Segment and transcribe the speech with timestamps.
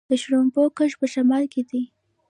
[0.09, 1.81] د شړشمو کښت په شمال کې دی.